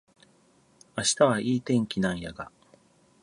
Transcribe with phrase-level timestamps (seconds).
[0.97, 2.49] 明日はいい天気なんやが